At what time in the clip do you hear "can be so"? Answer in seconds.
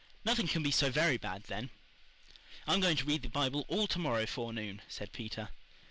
0.47-0.89